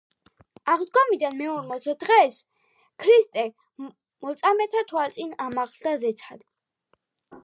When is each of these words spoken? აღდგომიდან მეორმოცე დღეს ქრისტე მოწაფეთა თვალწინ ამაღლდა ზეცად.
აღდგომიდან 0.75 1.35
მეორმოცე 1.41 1.93
დღეს 2.03 2.39
ქრისტე 3.03 3.43
მოწაფეთა 4.29 4.83
თვალწინ 4.93 5.37
ამაღლდა 5.47 5.93
ზეცად. 6.05 6.43